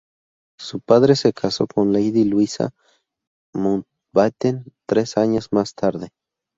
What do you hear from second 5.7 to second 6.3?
tarde.